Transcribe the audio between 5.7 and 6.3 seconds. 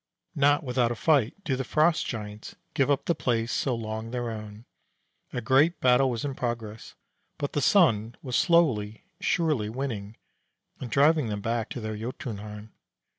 battle was